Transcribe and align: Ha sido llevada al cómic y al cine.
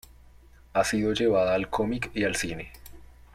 Ha 0.73 0.83
sido 0.83 1.13
llevada 1.13 1.53
al 1.53 1.69
cómic 1.69 2.09
y 2.15 2.23
al 2.23 2.35
cine. 2.35 2.71